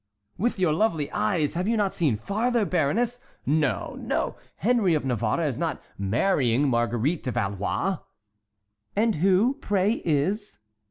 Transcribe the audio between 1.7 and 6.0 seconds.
not seen farther, baroness? No, no; Henry of Navarre is not